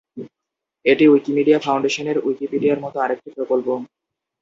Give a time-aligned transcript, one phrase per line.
[0.85, 3.67] এটি উইকিমিডিয়া ফাউন্ডেশনের উইকিপিডিয়ার মত আরেকটি প্রকল্প।